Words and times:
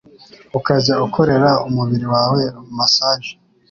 ukajya 0.57 0.93
ukorera 1.05 1.49
umubiri 1.67 2.05
wawe 2.13 2.41
masage 2.77 3.31